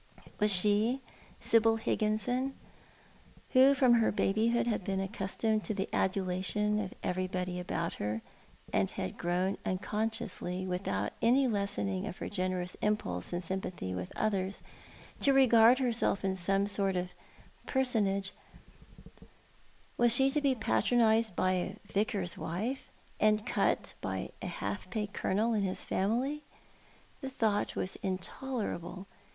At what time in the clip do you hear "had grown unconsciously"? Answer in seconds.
8.89-10.65